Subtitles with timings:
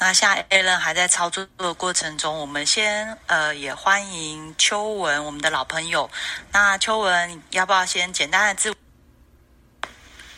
[0.00, 6.08] 那现在 a l a n 还在操作的过程中，我们先呃也欢迎秋文，我们的老朋友。
[6.52, 8.72] 那秋文要不要先简单的自？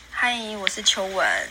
[0.09, 1.49] 嗨，我是秋文。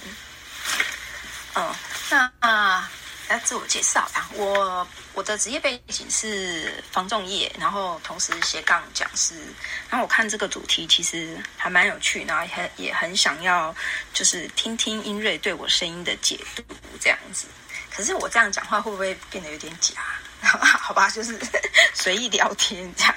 [1.54, 1.73] 嗯，
[2.11, 2.88] 那
[3.28, 4.85] 来自我介绍啊，我
[5.15, 9.37] 我的职业背景是防重业，然后同时斜杠讲师。
[9.88, 13.72] 然后我看这个主题其实还蛮有趣，然后很也很想要
[14.13, 16.65] 就是听听音瑞对我声音的解读
[17.01, 17.47] 这样子。
[17.95, 19.95] 可是我这样讲话会不会变得有点假？
[20.43, 21.39] 好吧，就是
[21.93, 23.15] 随意聊天这样。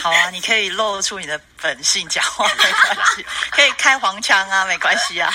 [0.00, 5.32] 好啊，你可以露出你的本性讲话，没关系，可以开黄腔啊， 没关系啊。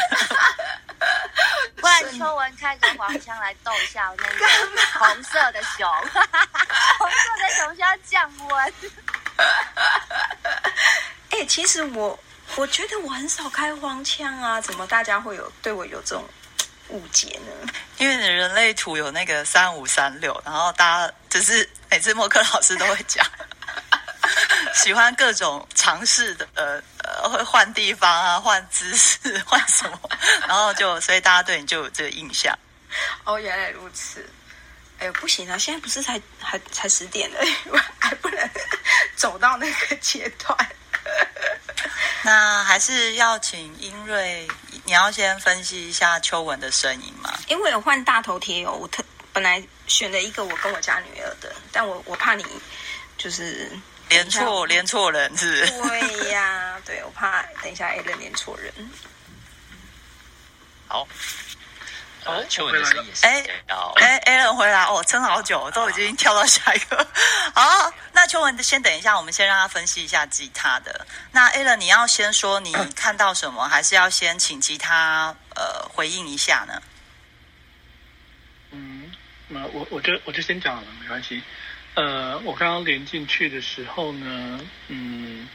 [1.75, 4.45] 不然秋文开个黄腔来逗一下那个
[4.99, 5.87] 红色的熊，
[6.97, 8.73] 红色的熊需要降温。
[11.29, 12.17] 哎，其实我
[12.55, 16.27] 我觉得我很少开黄腔啊，怎么大家会有对我有这种？
[16.89, 17.73] 误解呢？
[17.97, 23.25] 因为你人类图有那个三五三六，然后大家就是每次默克老师都会讲，
[24.73, 29.99] 喜欢各种尝试的，呃呃，会换地方啊，换姿势，换什么，
[30.47, 32.57] 然后就所以大家对你就有这个印象。
[33.23, 34.27] 哦，原来如此。
[34.99, 37.39] 哎呦，不行啊，现在不是才还才十点了，
[37.99, 38.49] 还不能
[39.15, 40.57] 走到那个阶段。
[42.23, 44.47] 那还是要请英瑞。
[44.83, 47.37] 你要先分析一下秋文的声音吗？
[47.49, 52.45] 因为有换大头贴哦，我特本来选了一个我跟我家女儿的，但我我怕你
[53.17, 53.69] 就是
[54.07, 55.67] 连错连错人是？
[55.67, 58.73] 对呀，对我怕等一下 A 人连错人。
[60.87, 61.05] 好。
[62.25, 63.45] 呃，秋文的声音哎
[63.95, 67.07] 哎，A 人回来哦，撑好久，都已经跳到下一个。
[67.55, 71.07] 好，那秋文先等一下，我们先让他分析一下吉他的。
[71.31, 76.81] 那 a l n，你要先说你看到什么，还是要先请吉他呃回应一下呢？
[78.71, 79.11] 嗯，
[79.47, 81.41] 那我我就我就先讲了，没关系。
[81.95, 85.47] 呃，我刚刚连进去的时候呢，嗯。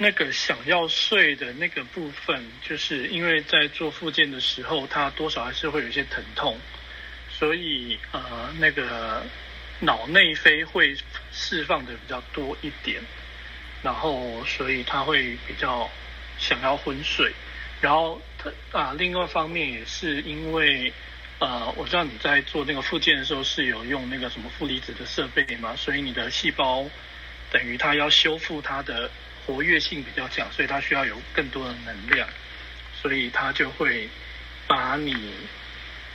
[0.00, 6.56] 那个想要睡的那个部分，就是因为在做复健的时候，它多少还是会有一些疼痛，
[7.28, 9.26] 所以呃，那个
[9.80, 10.96] 脑内啡会
[11.32, 13.02] 释放的比较多一点，
[13.82, 15.90] 然后所以他会比较
[16.38, 17.32] 想要昏睡，
[17.80, 20.92] 然后他啊，另外一方面也是因为
[21.40, 26.88] 呃，我知道你在做那个复健的时候是有用那个什么负离子的设备嘛，所以你的细胞
[27.50, 29.10] 等于它要修复它的。
[29.48, 32.28] 活跃性比较强，所以它需要有更多的能量，
[33.00, 34.06] 所以它就会
[34.66, 35.32] 把你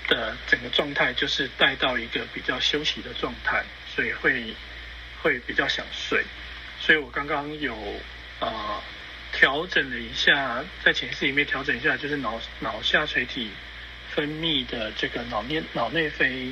[0.08, 4.54] 的整个状态就是带到一个比较休息的状态，所以会
[5.24, 6.24] 会比较想睡。
[6.80, 7.76] 所以我刚刚有
[8.40, 8.80] 啊
[9.32, 13.50] 调整了一下，在潜意识里面调整一下，就是脑脑下垂体
[14.12, 16.52] 分泌的这个脑内脑内啡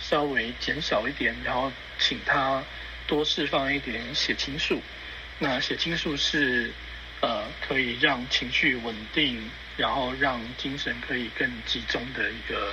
[0.00, 2.64] 稍微减少一点，然后请它
[3.06, 4.80] 多释放一点血清素。
[5.42, 6.72] 那血清素是
[7.20, 12.72] 呃可以让情绪稳定，然后让精神可以更集中的一个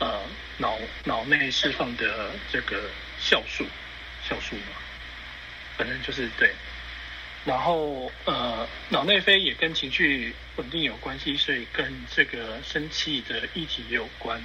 [0.00, 0.20] 呃
[0.58, 2.90] 脑脑内释放的这个
[3.20, 3.64] 酵素
[4.28, 4.74] 酵素嘛，
[5.78, 6.50] 反正就是对。
[7.44, 14.42] 然后呃脑内啡也跟情绪稳定有关系，所以跟这个生气的议题也有关。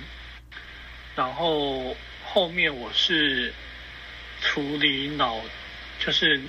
[1.16, 3.52] 然后后面我是
[4.40, 5.42] 处理脑
[5.98, 6.40] 就是。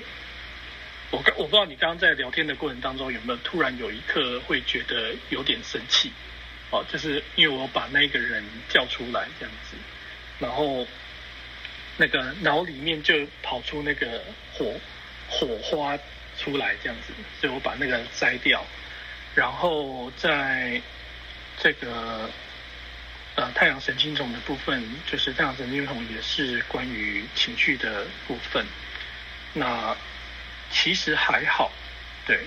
[1.13, 6.11] 我我不知道你刚刚在聊天的过程当中有没有突然有一刻会觉得有点生气，
[6.71, 9.77] 哦，就是因为我把那个人叫出来这样子，
[10.41, 10.85] 然后
[11.97, 14.21] 那个脑里面就跑出那个
[14.53, 14.75] 火
[15.29, 15.97] 火花
[16.37, 18.67] 出来这样子，所以我把那个摘掉，
[19.37, 20.83] 然后在
[21.59, 22.29] 这个
[23.37, 28.67] 呃太阳神经丛的部分，就是太阳神经丛也是关于情绪的部分，
[29.53, 29.97] 那。
[30.71, 31.71] 其实还好，
[32.27, 32.41] 对，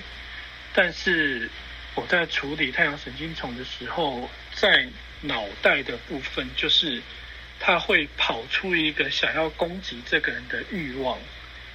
[0.74, 1.50] 但是
[1.96, 4.88] 我在处理太阳神经丛的时候，在
[5.22, 7.02] 脑袋的部分，就是
[7.60, 11.18] 它会跑出一个想要攻击这个人的欲望，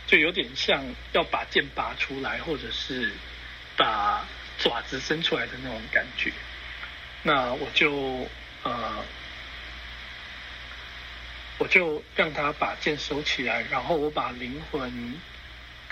[0.07, 3.13] 就有点像要把剑拔出来，或者是
[3.77, 4.25] 把
[4.59, 6.33] 爪子伸出来的那种感觉。
[7.23, 8.29] 那我就
[8.63, 9.05] 呃，
[11.59, 15.21] 我就让他把剑收起来，然后我把灵魂。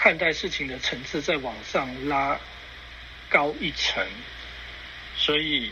[0.02, 2.40] 看待事情的层次再往上拉
[3.28, 4.04] 高一层，
[5.16, 5.70] 所以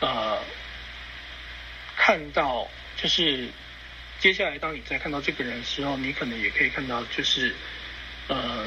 [0.00, 0.42] 呃，
[1.94, 3.50] 看到就是
[4.18, 7.54] 接下来当你在看到这个人的时候，你可能也可以看到，就是
[8.28, 8.66] 呃，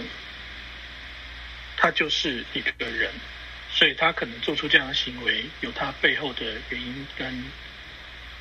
[1.75, 3.11] 他就是一个人，
[3.71, 7.43] 所以他可能做出这样的行为，有他背后的原因跟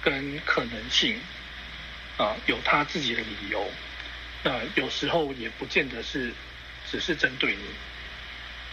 [0.03, 1.19] 跟可能性
[2.19, 3.73] 啊，有他自己的理由。
[4.43, 6.33] 那有时候也不见得是
[6.91, 7.65] 只是针对你，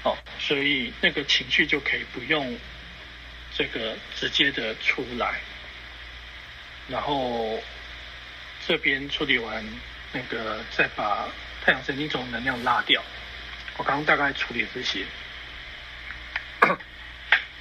[0.03, 2.57] 哦，所以那个情绪就可以不用
[3.55, 5.39] 这个直接的出来，
[6.87, 7.61] 然后
[8.67, 9.63] 这边处理完
[10.11, 11.29] 那个再把
[11.63, 13.03] 太阳神经丛能量拉掉。
[13.77, 15.05] 我刚刚大概处理这些。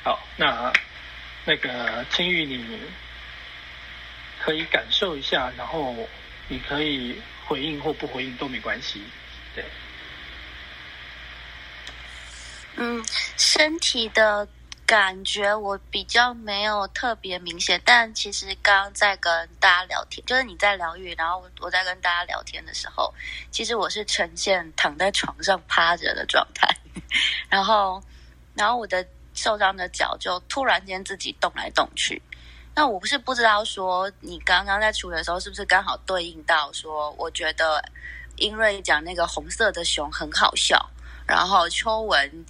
[0.02, 0.72] 好，那
[1.44, 2.80] 那个青玉，你
[4.40, 6.08] 可以感受一下，然后
[6.48, 7.20] 你可以。
[7.48, 9.02] 回应或不回应都没关系，
[9.54, 9.64] 对。
[12.76, 13.02] 嗯，
[13.38, 14.46] 身体的
[14.84, 23.14] 感觉我比较没有特别明显，但其实刚刚在跟大家聊天，就是你在疗愈，然后我在跟大家聊天的时候，
[23.50, 26.68] 其实我是呈现躺在床上趴着的状态，
[27.48, 27.98] 然后，
[28.54, 29.02] 然后我的
[29.32, 32.20] 受伤的脚就突然间自己动来动去。
[32.78, 37.82] 那我不是不知道说，你刚刚在处理的时候，是不是刚好对应到说，我觉得
[38.36, 40.88] 英瑞讲那个红色的熊很好笑，
[41.26, 42.46] 然后秋文，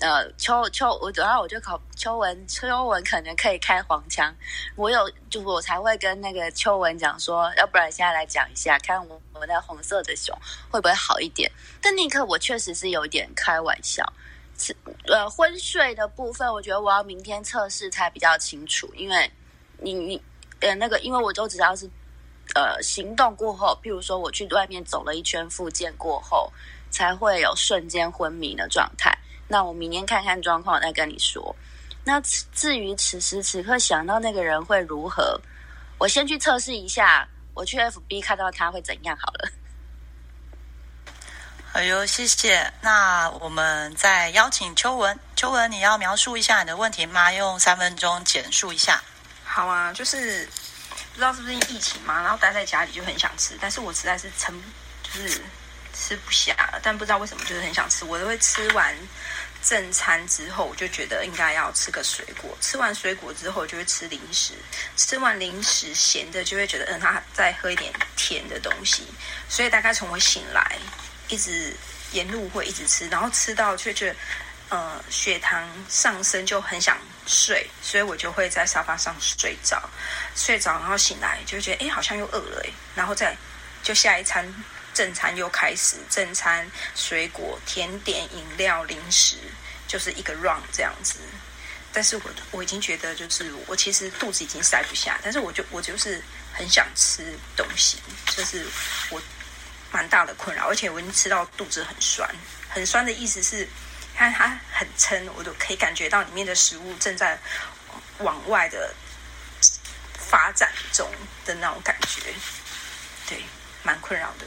[0.00, 4.32] 呃，秋秋，我然后我就考秋文，秋文可能可以开黄腔，
[4.76, 10.32] 我有就我才会跟那个秋文讲说，要不然现在来讲一下，看我我那红色的熊
[10.70, 11.50] 会不会好一点？
[11.80, 14.04] 但那一刻我确实是有点开玩笑，
[15.08, 19.28] 呃，昏睡的部分，我觉得我要明天测试才比较清楚，因为。
[19.82, 20.22] 你你
[20.60, 21.88] 呃那个，因为我就知道是
[22.54, 26.52] 呃行动过后，譬如说我去外面走了一圈复健过后，
[26.90, 29.16] 才会有瞬间昏迷的状态。
[29.48, 31.54] 那我明天看看状况再跟你说。
[32.04, 32.20] 那
[32.52, 35.40] 至于此时此刻想到那个人会如何，
[35.98, 39.50] 我先去测试一下，我去 FB 看到他会怎样好了。
[41.72, 42.72] 哎呦，谢谢。
[42.80, 47.32] 那我们再邀请秋文，秋文你要描述一下你的问题吗？
[47.32, 49.02] 用三分钟简述一下。
[49.54, 50.48] 好啊，就是
[51.12, 54.58] 不知道是不是疫情嘛，然后待在家里就很想吃，但是我实在是撑，
[55.02, 55.42] 就是
[55.92, 56.80] 吃不下了。
[56.82, 58.06] 但不知道为什么，就是很想吃。
[58.06, 58.96] 我都会吃完
[59.62, 62.56] 正餐之后，我就觉得应该要吃个水果。
[62.62, 64.54] 吃完水果之后，就会吃零食。
[64.96, 69.06] 吃完零食咸的，就会觉得嗯，他再喝一点甜的东西。
[69.50, 70.78] 所以大概从我醒来，
[71.28, 71.76] 一直
[72.12, 74.16] 沿路会一直吃，然后吃到却觉得。
[74.68, 76.96] 呃，血糖上升就很想
[77.26, 79.88] 睡，所以我就会在沙发上睡着，
[80.34, 83.36] 睡着然后醒来就觉得哎，好像又饿了哎，然后再
[83.82, 84.46] 就下一餐
[84.92, 89.36] 正餐又开始，正餐水果、甜点、饮料、零食，
[89.86, 91.20] 就是一个 run 这样子。
[91.92, 96.22] 但是我我已经觉得就是我其实肚子已经塞不下，但是我就我就是
[96.52, 97.98] 很想吃东西，
[98.36, 98.66] 就是
[99.10, 99.22] 我
[99.90, 102.28] 蛮大的困扰，而且我已经吃到肚子很酸，
[102.68, 103.68] 很酸的意思是。
[104.22, 107.36] 看它很撑，我都可以感觉到里面的食物正在
[108.18, 108.94] 往外的
[110.14, 111.10] 发展中
[111.44, 112.32] 的那种感觉，
[113.28, 113.42] 对，
[113.82, 114.46] 蛮困扰的。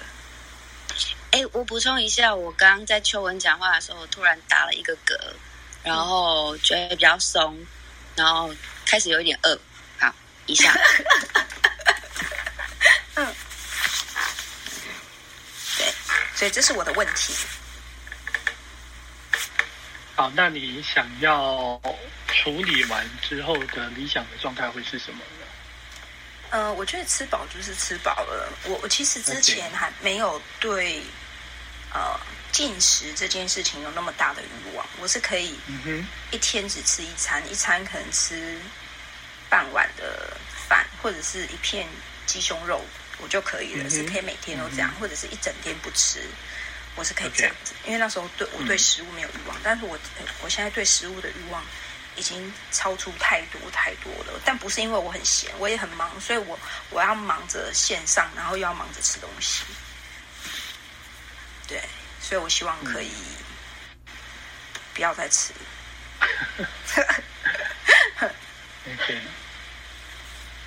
[1.31, 5.17] 哎，我补充一下，我刚刚在秋文讲话的时候，突然打了一个嗝，
[5.83, 7.65] 然后觉得比较松，
[8.15, 8.49] 然后
[8.85, 9.59] 开始有一点饿。
[9.99, 10.73] 好，一下。
[13.15, 13.35] 嗯，
[15.77, 15.93] 对，
[16.33, 17.33] 所以这是我的问题。
[20.15, 21.79] 好，那你想要
[22.27, 25.45] 处理完之后的理想的状态会是什么呢？
[26.51, 28.49] 呃，我觉得吃饱就是吃饱了。
[28.63, 31.01] 我我其实之前还没有对
[31.93, 32.17] 呃
[32.53, 34.87] 进食这件事情有那么大的欲望。
[35.01, 35.59] 我是可以
[36.31, 38.57] 一天只吃一餐，一餐可能吃
[39.49, 40.37] 半碗的
[40.69, 41.85] 饭或者是一片
[42.25, 42.81] 鸡胸肉，
[43.17, 43.89] 我就可以了。
[43.89, 46.21] 是可以每天都这样，或者是一整天不吃。
[46.95, 49.99] 我是可以这样子，因为那时候对我对食物没有欲望，但是我
[50.41, 51.61] 我现在对食物的欲望
[52.15, 54.39] 已经超出太多太多了。
[54.45, 56.57] 但不是因为我很闲，我也很忙，所以我
[56.89, 59.63] 我要忙着线上，然后又要忙着吃东西。
[61.67, 61.81] 对，
[62.21, 63.11] 所以我希望可以
[64.93, 65.51] 不要再吃。
[68.87, 69.21] OK，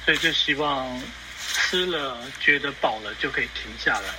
[0.04, 1.00] 所以就希望
[1.54, 4.14] 吃了觉得饱了就可以停下来了。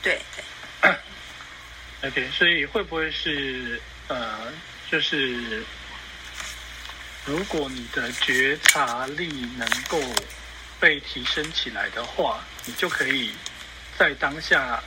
[0.00, 0.44] 对对。
[2.02, 4.52] OK，所以会不会是呃，
[4.90, 5.64] 就是
[7.24, 9.26] 如果你的觉察力
[9.56, 9.98] 能够
[10.78, 13.34] 被提升起来的话，你就可以
[13.98, 14.80] 在当下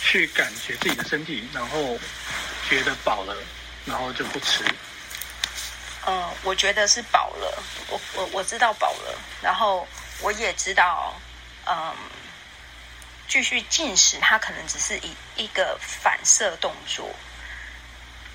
[0.00, 1.98] 去感觉自己的身体，然后
[2.68, 3.36] 觉得饱了，
[3.84, 4.62] 然后就不吃。
[6.06, 9.86] 嗯，我觉得是饱了，我我我知道饱了，然后
[10.20, 11.20] 我也知道，
[11.66, 11.92] 嗯。
[13.30, 17.08] 继续进食，它可能只是一一个反射动作。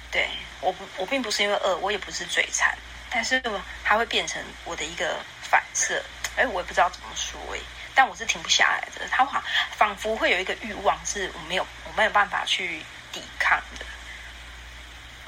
[0.10, 0.30] 对，
[0.62, 2.74] 我不，我并不是因为饿，我也不是嘴馋，
[3.10, 3.44] 但是
[3.84, 6.02] 它会变成我的一个反射，
[6.38, 7.60] 哎，我也不知道怎么说哎，
[7.94, 9.06] 但我是停不下来的。
[9.12, 9.44] 它好
[9.76, 13.86] 仿佛会有一个欲望，是我没有我没有办法去抵抗的。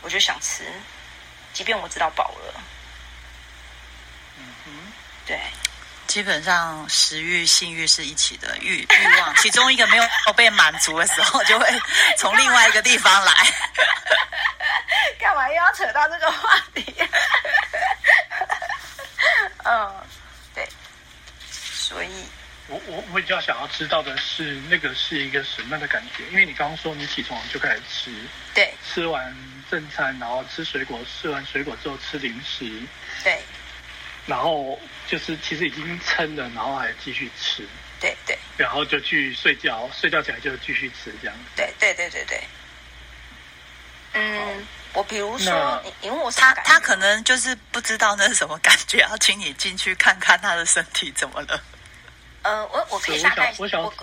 [0.01, 0.63] 我就想吃，
[1.51, 2.63] 即便我知道饱了。
[4.37, 4.71] 嗯哼，
[5.25, 5.37] 对，
[6.07, 10.03] 基本上食欲、性欲是一起的欲 欲望，其中一个没有
[10.35, 11.65] 被满足的时候，就会
[12.17, 13.33] 从另外一个地方来。
[15.19, 16.95] 干嘛又要扯到这个话题？
[19.65, 19.91] 嗯，
[20.55, 20.67] 对，
[21.49, 22.09] 所以，
[22.67, 26.23] 我我我比较想要知道的是，那个是一个什么样的感觉？
[26.31, 28.11] 因为你刚刚说你起床就开始吃，
[28.53, 29.35] 对，吃完
[29.69, 32.81] 正餐，然后吃水果，吃完水果之后吃零食，
[33.23, 33.43] 对，
[34.27, 37.67] 然后就是其实已经撑了，然后还继续吃，
[37.99, 42.43] 对对，然后就去睡觉，睡觉起来就继续吃，这样，对对对对对，
[44.13, 44.67] 嗯。
[44.93, 51.61] 我比如说，因为我他他可能就是不知道那是什么感觉，要请你进去看看他的身体怎么了。
[52.41, 53.93] 呃，我我可以大概我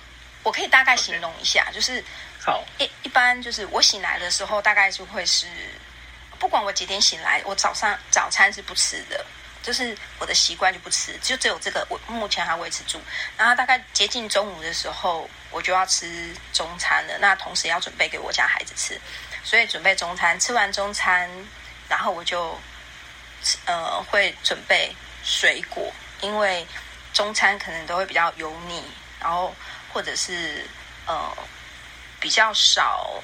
[0.45, 2.04] 我可以大概形容一下，就是
[2.38, 2.64] 好。
[2.78, 5.47] 一一般就是我醒来的时候，大概就会是
[6.38, 9.25] 不管我几点醒来，我早上早餐是不吃的，
[9.64, 13.00] 就是我的习惯就不吃，就只有这个我目前还维持住。
[13.38, 19.00] 然后大概接近中午的时候，我就要吃中餐了，那同时要准备给我家孩子吃。
[19.42, 21.30] 所以准备中餐，吃完中餐，
[21.88, 22.61] 然后我就，
[23.64, 25.90] 呃，会准备水果，
[26.21, 26.66] 因为
[27.14, 28.85] 中餐可能都会比较油腻，
[29.18, 29.54] 然后
[29.92, 30.66] 或者是
[31.06, 31.35] 呃
[32.21, 33.23] 比较少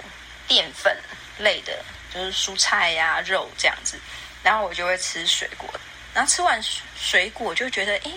[0.49, 0.97] 淀粉
[1.39, 3.99] 类的，就是蔬菜呀、肉这样子，
[4.43, 5.69] 然后我就会吃水果，
[6.15, 6.61] 然后吃完
[6.97, 8.13] 水果就觉得，哎，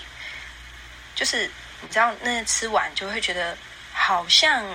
[1.15, 1.49] 就是
[1.81, 3.57] 你知道，那吃完就会觉得
[3.91, 4.65] 好像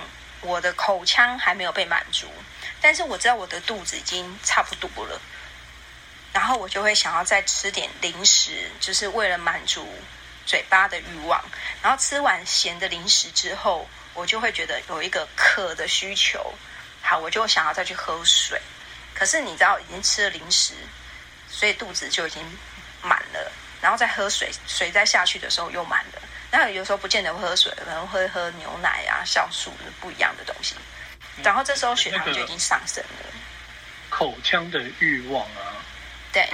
[0.41, 2.27] 我的口腔还没有被满足。
[2.81, 5.19] 但是我知道我的肚子已经差不多了，
[6.31, 9.85] 然后我就会想要再吃点零食，就是为了满足
[10.45, 11.43] 嘴巴的欲望。
[11.81, 16.53] 然后吃完咸的零食之后，我就会觉得有一个渴的需求，
[17.01, 18.61] 好，我就想要再去喝水。
[19.13, 20.73] 可是你知道，已经吃了零食，
[21.49, 22.41] 所以肚子就已经
[23.01, 23.51] 满了，
[23.81, 26.21] 然后再喝水，水再下去的时候又满了。
[26.51, 30.75] 那有时候不见得会喝水，可能会喝牛奶啊、酵素不一样的东西。
[31.43, 33.25] 然后这时候血糖就已经上升了。
[34.09, 35.77] 口腔的欲望啊。
[36.33, 36.47] 对。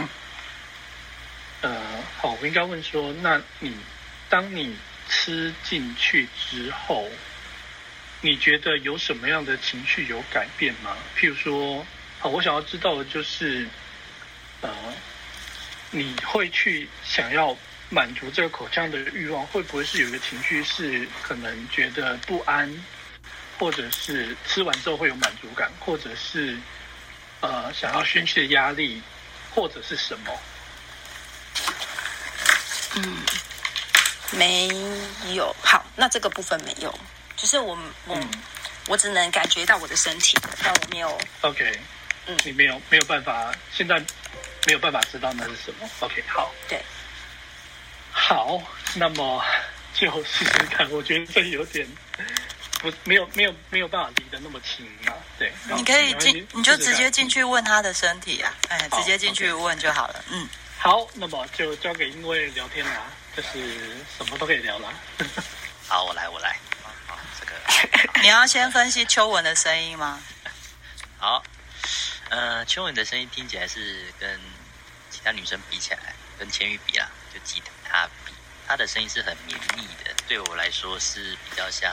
[1.61, 1.81] 呃，
[2.21, 3.75] 好，我应该问说，那你
[4.29, 4.77] 当你
[5.09, 7.09] 吃进去之后，
[8.21, 10.95] 你觉得有什么样的情绪有改变吗？
[11.17, 11.83] 譬如说，
[12.19, 13.67] 好，我想要知道的就是，
[14.61, 14.69] 呃，
[15.95, 17.55] 你会去想要
[17.89, 22.69] 满足这个口腔的欲望，会不会是有一个情绪是可能觉得不安？
[23.57, 26.57] 或者是吃完之后会有满足感，或者是
[27.39, 29.01] 呃想要宣泄压力，
[29.53, 30.39] 或者是什么？
[32.97, 33.17] 嗯，
[34.31, 34.67] 没
[35.33, 35.55] 有。
[35.61, 36.93] 好，那这个部分没有，
[37.37, 38.19] 就是我我
[38.87, 41.17] 我只能感觉到我的身体，但我没有。
[41.39, 41.79] OK，
[42.25, 43.95] 嗯，你没有没有办法，现在
[44.65, 45.89] 没有办法知道那是什么。
[45.99, 46.81] OK，好，对，
[48.11, 48.61] 好，
[48.95, 49.43] 那么
[49.93, 50.89] 就试试看。
[50.91, 51.87] 我觉得这有点。
[52.81, 55.15] 不，没有没有没有办法离得那么近啊。
[55.39, 60.23] 对，你可以进，你就直接进去问他的身体啊，哎，直接进去问就好了。
[60.29, 63.03] 嗯，好，那么就交给因为聊天啦，
[63.35, 64.89] 就是什么都可以聊啦。
[65.87, 66.57] 好，我来，我来。
[67.07, 67.53] 好，这个
[68.21, 70.21] 你要先分析秋文的声音吗？
[71.17, 71.41] 好，
[72.29, 74.39] 呃，秋文的声音听起来是跟
[75.25, 78.31] 其他女生比起来，跟千玉比啊，就吉他比，
[78.67, 81.91] 她的声音是很绵密的，对我来说是比较像。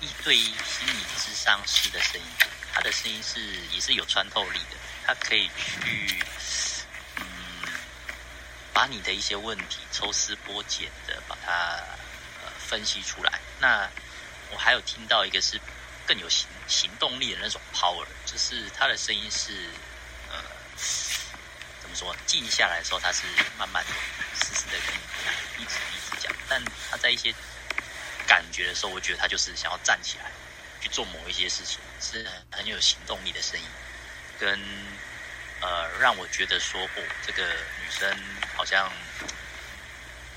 [0.00, 2.26] 一对一心理智商师的声音，
[2.74, 3.40] 他的声音是
[3.72, 6.22] 也是有穿透力的，他可以去
[7.18, 7.24] 嗯
[8.72, 11.52] 把你的一些问题抽丝剥茧的把它
[12.44, 13.40] 呃分析出来。
[13.60, 13.88] 那
[14.50, 15.58] 我还有听到一个是
[16.04, 19.70] 更有行行动力的那种 power，就是他的声音是
[21.94, 22.14] 说？
[22.26, 23.22] 静下来的时候他是
[23.58, 23.84] 慢慢
[24.34, 27.34] 实时的跟你讲，一直一直讲，但他在一些。
[28.26, 30.32] 感觉的时候，我觉得他就是想要站起来
[30.80, 33.66] 去做某一些事情，是很有行动力的声音，
[34.40, 34.58] 跟
[35.60, 38.18] 呃让我觉得说，哦，这个女生
[38.56, 38.90] 好像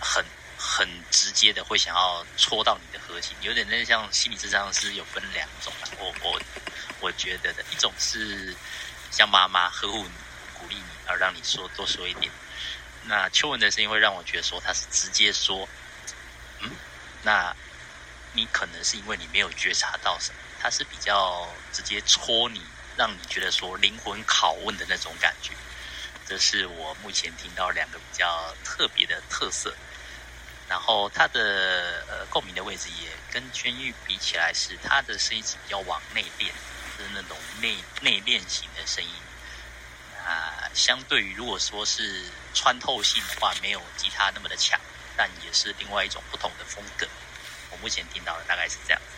[0.02, 0.22] 很
[0.58, 6.42] 很直接的会想要戳到你的核心，有点那像心理智商是有分两种，我我
[7.00, 8.54] 我觉得的一种是
[9.12, 10.12] 像妈妈呵护你、
[10.60, 12.32] 鼓励你，而让你说多说一点。
[13.04, 15.68] 那秋文的声音会让我觉得说，他是直接说，
[16.62, 16.72] 嗯，
[17.24, 17.56] 那。
[18.34, 22.62] 你可能是因为你没有觉察到什么，他是比较直接戳你，
[22.96, 25.54] 让你觉得说灵魂拷问的那种感觉。
[26.24, 29.74] 这是我目前听到两个比较特别的特色。
[30.70, 36.46] 然后他的呃共鸣的位置也跟圈域比起来，是他的声音是比较往内敛，
[36.96, 39.10] 是那种内内敛型的声音。
[40.78, 44.80] 啊，相对于如果说是穿透性的话，没有吉他那么的强，
[45.16, 47.08] 但也是另外一种不同的风格。
[47.72, 49.18] 我目前听到的大概是这样子。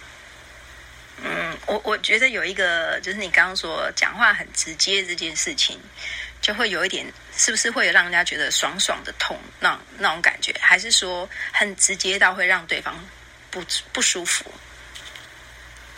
[1.21, 5.77] 嗯，我我觉得有一个就是你刚刚说讲话很直接这件事情，
[6.41, 12.95] 就会有一点，是不是会让人家觉得爽爽的痛那那种感觉，还是说很直接到会让对方
[13.51, 13.61] 不
[13.91, 14.45] 不舒服？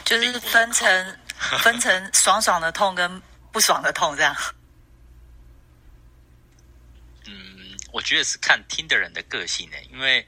[0.03, 1.19] 就是分成
[1.61, 4.35] 分成爽爽的痛跟不爽的痛这样。
[7.27, 10.27] 嗯，我觉得是看听的人的个性呢，因为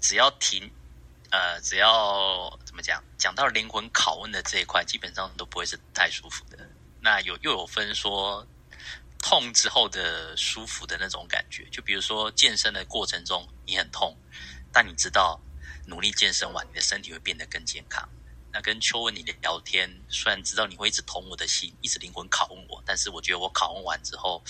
[0.00, 0.70] 只要听。
[1.34, 6.68] 呃，只要怎么讲，讲到灵魂拷问的这一块，基本上都不会是太舒服的。
[7.00, 8.46] 那有又有分说
[9.18, 14.14] 痛之后的舒服的那种感觉，就比如说健身的过程中你很痛，
[14.70, 15.40] 但你知道
[15.86, 18.06] 努力健身完，你的身体会变得更健康。
[18.52, 24.42] 那跟秋文你的聊天，虽然知道你会一直捅我的心，一直灵魂拷问我，但是我觉得我拷问完之后，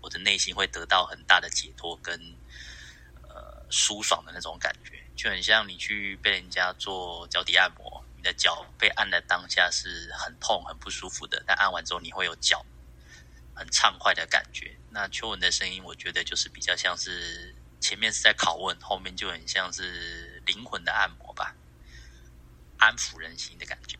[0.00, 2.14] 我的内心会得到很大的解脱跟
[3.22, 5.02] 呃舒爽的那种感觉。
[5.16, 12.64] 就很像你去被人家做脚底按摩，你的脚被按的当下是很痛、很不舒服的，但按完之后你会有脚
[13.52, 14.78] 很畅快的感觉。
[14.90, 21.54] 那秋文的声音，我觉得就是比较像是前面是在拷问，后面就很像是灵魂的按摩吧，
[22.80, 23.96] 安抚人心的感觉。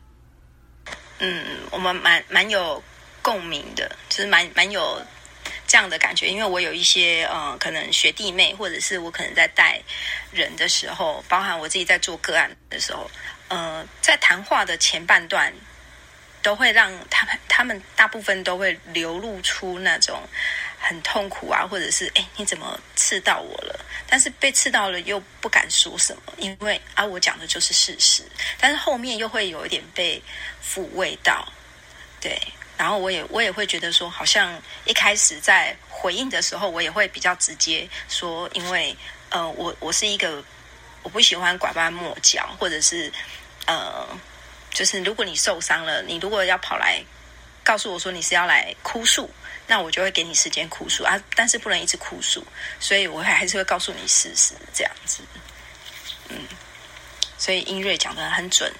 [1.19, 2.83] 嗯，我们蛮蛮有
[3.21, 5.01] 共鸣的，就是蛮蛮有。
[5.67, 9.81] 这样的感觉，因为我有一些呃，可能学弟妹，或者是我可能在带
[10.29, 13.09] 人的时候，包含我自己在做个案的时候，
[13.47, 15.53] 呃，在谈话的前半段，
[16.41, 20.21] 都会让他们，他们大部分都会流露出那种
[20.81, 23.79] 很痛苦啊，或者是哎，你怎么刺到我了？
[24.09, 28.23] 但是被刺到了又不敢说什么，因为啊，我讲的就是事实，
[28.59, 30.21] 但是后面又会有一点被
[30.61, 31.47] 抚慰到，
[32.19, 32.37] 对。
[32.77, 38.97] 然后我也我也会觉得说，好像一开始在回应的时候，我也会比较直接说，因为
[39.29, 40.43] 呃，我我是一个
[41.03, 43.13] 我不喜欢拐弯抹角，或者是
[43.67, 44.07] 呃，
[44.71, 46.99] 就是如果你受伤了，你如果要跑来
[47.63, 49.29] 告诉我说你是要来哭诉，
[49.67, 52.45] 那我就会给你时间哭诉啊，但是不能一直哭诉，
[52.79, 55.23] 所以我还是会告诉你事实这样子。
[56.27, 56.37] 嗯，
[57.37, 58.73] 所以英瑞讲的很准。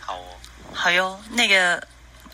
[0.00, 0.36] 好哦，
[0.74, 1.76] 好哟，那个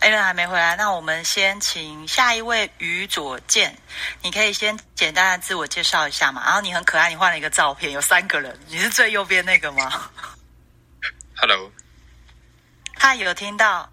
[0.01, 3.79] a l n 还没回来，那我们先请下一位于左健，
[4.23, 6.43] 你可以先简单的自我介绍一下嘛。
[6.45, 10.11] 然后你很可爱，你换了一个照片，有三个人，你是最右边那个吗
[11.37, 11.71] ？Hello，
[12.97, 13.92] 他有听到？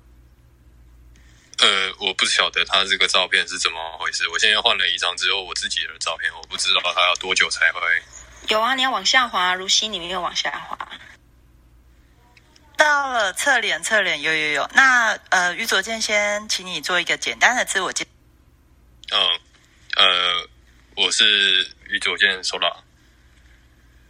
[1.62, 4.28] 呃，我不晓得他这个照片是怎么回事。
[4.30, 7.82] 我现在换了一张只有我自己的照片，我不知道他要多久才会。
[8.48, 10.78] 有啊，你要往下滑，如溪里面要往下滑。
[12.78, 14.70] 到了侧脸，侧脸有有有。
[14.74, 18.06] 那呃，于左健先请你做一个简单的自我介。
[19.12, 19.20] 嗯，
[19.98, 20.48] 呃，
[20.96, 22.84] 我是于左健 l a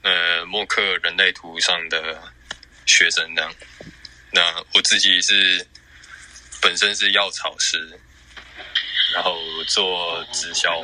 [0.03, 2.21] 呃，默克人类图上的
[2.85, 3.51] 学生这样。
[4.31, 5.67] 那我自己是
[6.61, 7.99] 本身是药草师，
[9.13, 9.35] 然后
[9.67, 10.81] 做直销。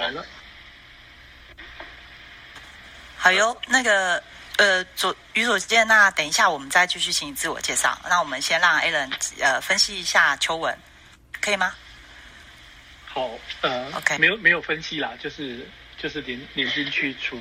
[3.17, 4.23] 好哟，那个。
[4.57, 7.99] 呃，左于左健，那等一下我们再继续请你自我介绍。
[8.09, 9.11] 那我们先让 a l a n
[9.41, 10.73] 呃分析一下秋文，
[11.41, 11.75] 可以吗？
[13.05, 15.67] 好，呃，OK，没有没有分析啦，就是
[16.01, 17.37] 就是连连进去出，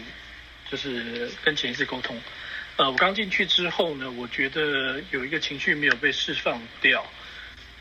[0.68, 2.20] 就是跟潜意识沟通。
[2.79, 7.07] 呃，我刚进去之后呢，我觉得有一个情绪没有被释放掉，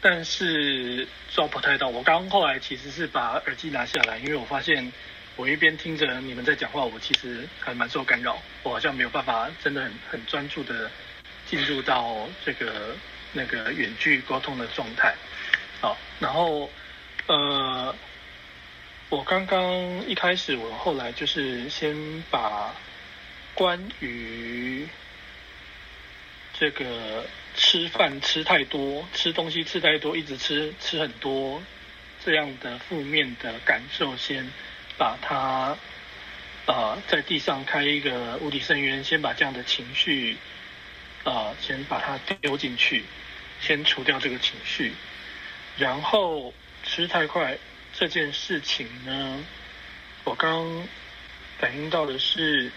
[0.04, 1.88] 但是抓不太到。
[1.88, 4.94] 我刚后来其实是把耳机拿下来，因为我发现。
[5.36, 10.92] 我一边听着你们在讲话，我其实还蛮受干扰，我好像没有办法真的很很专注的
[11.48, 12.96] 进入到这个
[13.32, 15.16] 那个远距沟通的状态。
[15.82, 16.70] 好，然后
[17.26, 17.96] 呃，
[19.10, 22.72] 我刚刚一开始，我后来就是先把
[23.56, 24.88] 关于
[26.54, 31.62] 这个吃饭吃太多、吃东西吃太多、一直吃吃很多
[32.24, 34.50] 这样的负面的感受先。
[34.96, 35.76] 把它，
[36.68, 40.38] 呃，在地上开一个无底深渊，先把这样的情绪，
[41.24, 43.04] 呃，先把它丢进去，
[43.60, 44.94] 先除掉这个情绪，
[45.80, 47.58] 然后吃太快
[47.92, 49.44] 这件事情呢，
[50.26, 50.88] 我刚
[51.58, 52.72] 反映到的是，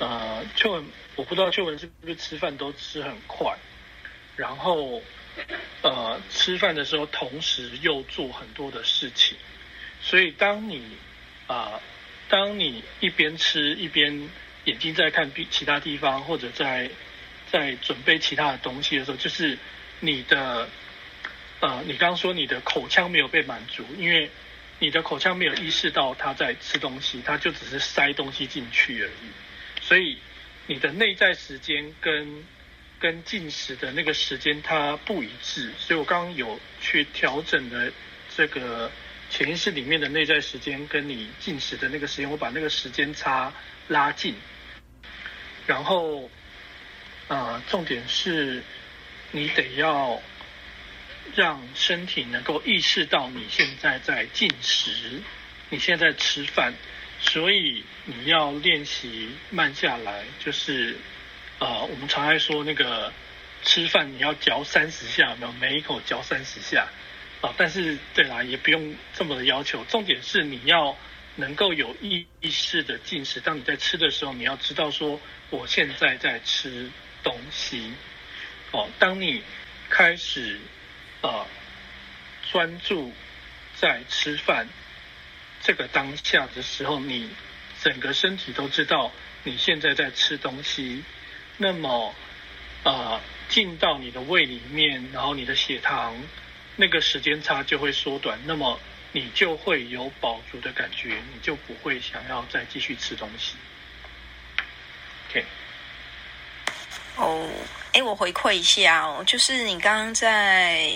[0.00, 0.82] 呃，就，
[1.16, 3.56] 我不知道秋文是不是吃饭都吃很快，
[4.36, 5.02] 然后
[5.82, 9.36] 呃吃饭的时候同时又做很多的事情，
[10.00, 10.82] 所以当你
[11.46, 11.80] 啊、
[12.28, 14.30] 当你一边吃一边
[14.64, 16.90] 眼睛在看其他地方，或者在
[17.52, 19.58] 在准备其他的东西的时候，就是
[20.00, 20.68] 你的
[21.60, 24.30] 呃，你刚刚说你的口腔没有被满足，因为
[24.78, 30.18] 你的口腔没有意识到他在吃东西，他就只是塞东西进去而已，所以
[30.66, 32.44] 你的内在时间跟
[32.98, 37.92] 跟进食的那个时间它不一致，所以我刚刚有去调整的
[38.34, 38.90] 这个
[39.28, 43.52] 潜意识里面的内在时间跟你进食的那个时间，我把那个时间差
[43.88, 44.34] 拉近，
[45.66, 46.30] 然后
[47.28, 48.62] 呃，重点是
[49.32, 50.22] 你得要
[51.34, 55.20] 让身体能够意识到你现在在进食，
[55.68, 56.72] 你现在吃饭，
[57.24, 60.96] 所以你要练习慢下来，就是
[61.58, 63.12] 呃，我们常爱说那个
[63.64, 65.52] 吃饭你要嚼三十下，有没有？
[65.54, 66.86] 每一口嚼三十下
[67.40, 70.96] 啊、但是对啦，也不用这么的要求，重点是你要
[71.36, 73.40] 能够有意意识的进食。
[73.40, 76.90] 当你在吃的时候，你要知道说我现在在吃
[77.22, 77.92] 东西。
[78.70, 79.42] 哦，当你
[79.90, 80.58] 开始
[81.20, 81.46] 呃
[82.50, 83.12] 专注
[83.76, 84.66] 在吃饭
[85.64, 87.30] 这个当下的时候，你
[87.82, 89.10] 整个身体都知道
[89.44, 91.02] 你现在在吃东西，
[91.56, 92.14] 那么
[92.82, 96.14] 呃进到你的胃里面，然后你的血糖
[96.76, 98.78] 那个时间差就会缩短，那么
[99.12, 103.54] 你就会有饱足的感觉，你就不会想要再继续吃东西。
[105.30, 105.44] OK，
[107.16, 107.48] 哦，
[107.94, 110.92] 哎，我回馈一下哦，就是你刚刚在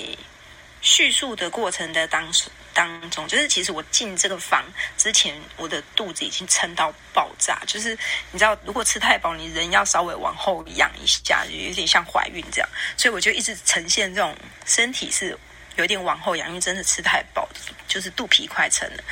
[0.82, 4.64] 叙述的过程的当时当中，就是其实我进这个房
[4.96, 7.98] 之前，我的肚子已经撑到爆炸，就是
[8.30, 14.32] 你知道，如果吃太饱，你人要稍微往后仰一下，有点像怀孕这样，所以我就一直呈现这种
[14.64, 15.36] 身体是
[15.74, 17.48] 有点往后仰，因为真的吃太饱，
[17.88, 19.02] 就是肚皮快撑了，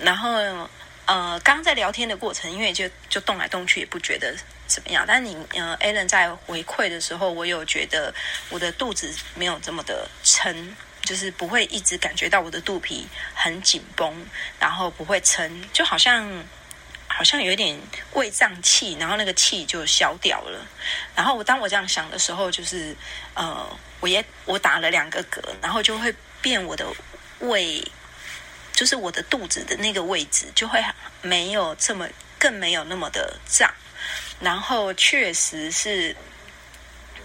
[0.00, 0.30] 然后。
[1.06, 4.32] 呃，刚刚在聊天的过程，因为就就动来动去，也不觉得
[4.68, 5.04] 怎么样。
[5.04, 8.14] 但你呃，Alan 在回馈的时候，我有觉得
[8.48, 10.54] 我的肚子没有这么的撑，
[11.10, 14.14] 就是不会一直感觉到我的肚皮很紧绷，
[14.60, 16.24] 然后不会撑，就好像
[17.08, 17.76] 好像有点
[18.12, 20.64] 胃胀气，然后那个气就消掉了。
[21.16, 22.94] 然后我当我这样想的时候，就是
[23.34, 26.86] 呃，我也我打了两个嗝，然后就会变我的
[27.40, 27.82] 胃。
[28.72, 30.80] 就是我的肚子的那个位置就会
[31.22, 33.68] 没有这么，更没有那么的胀。
[34.38, 36.14] 然后确实是，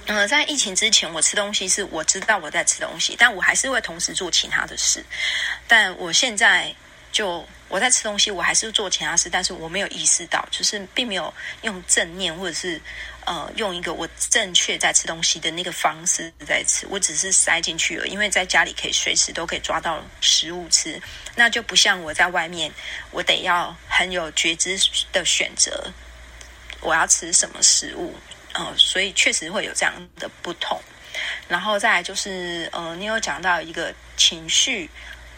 [0.06, 5.04] 呃，在疫情之前，我吃东西是我知道我在吃东西，但我还是会同时做其他的事。
[5.68, 6.74] 但我现在
[7.12, 12.82] 就我在吃东西，我还是做其他事，但是我没有意识到，就是并没有用正念或者是。
[13.28, 21.02] 呃，用一个我正确在吃东西的那个方式在吃，我只是塞进去了，因为在家里可以随时都可以抓到食物吃，
[21.34, 22.72] 那就不像我在外面，
[23.10, 24.80] 我得要很有觉知
[25.12, 25.92] 的选择，
[26.82, 28.14] 我要吃什么食物，
[28.58, 30.80] 呃，所以确实会有这样的不同。
[31.48, 34.90] 然后再来就是，呃，你有讲到一个情绪，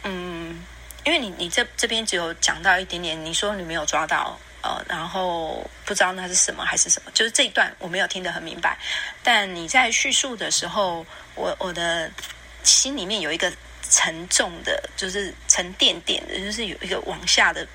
[0.04, 0.64] 嗯，
[1.04, 4.40] 因为你你这这边只有讲到一点点，你说你没有抓到。
[4.64, 8.78] 呃，然后不知道那是什么还是什么，就是这一段我没有听得很明白。
[9.24, 12.12] 但你在叙述的时候，我我的
[12.64, 13.54] 心里面有一个
[13.90, 17.66] 沉重的，就是沉甸甸的，就是有一个往下的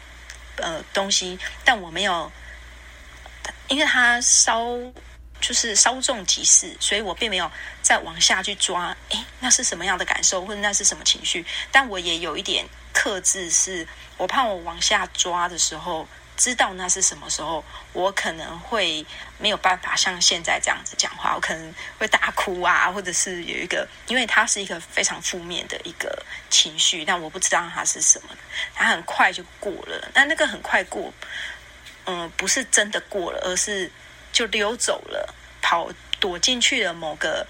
[0.57, 2.31] 呃东西，但我没有，
[3.69, 4.77] 因为它稍
[5.43, 7.51] 就是稍纵即逝，所以我并没有
[7.83, 8.97] 再往下去抓。
[9.11, 11.45] 诶，那是什么样的感受，或者那是什么情绪？
[11.71, 16.09] 但我也有一点克制，是我怕我往下抓的时候。
[16.35, 19.05] 知道那是什么时候，我可能会
[19.39, 28.31] 没有办法像现在这样子讲话，我可能会大哭啊，或者是有一个，因为它是一个非常负面的一个情绪，但我不知道它是什么，
[28.75, 30.11] 它很快就过了。
[30.15, 31.13] 但那个很快过，
[32.07, 33.93] 嗯，不是真的过了，而是
[34.33, 37.47] 就溜走了，跑躲进去了某个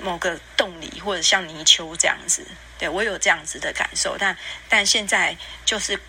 [0.00, 2.46] 某个洞里，或者像泥鳅这样子。
[2.78, 4.36] 对我有这样子的感受，但
[4.68, 6.00] 但现在就是。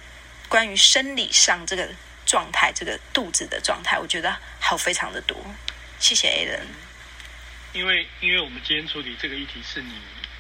[0.50, 1.88] 关于生理上这个
[2.26, 5.38] 状态，这个肚子的状态，我觉得好非常的多。
[6.00, 6.66] 谢谢 A 人。
[7.72, 9.94] 因为因为我们今天处理这个议题是你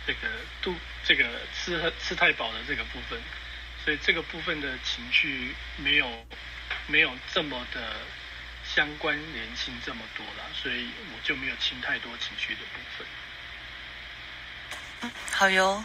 [0.07, 0.27] 这个
[0.63, 0.73] 肚
[1.05, 3.21] 这个吃吃太饱的这个部分，
[3.85, 6.25] 所以这个部分的情绪没有
[6.87, 7.79] 没有这么的
[8.75, 13.07] 相关联性这么多了，所以我就没有清太多情绪的部分。
[15.31, 15.83] 好哟，